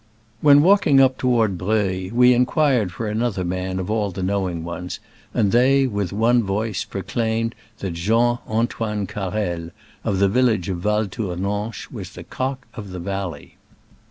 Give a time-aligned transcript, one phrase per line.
[0.41, 4.99] When walking up toward Breuil, we inquired for another man of all the knowing ones,
[5.31, 9.69] and they, with one voice, proclaimed that Jean Antoine Carrel,
[10.03, 13.57] of the village of Val Tournanche, was the cock of his valley.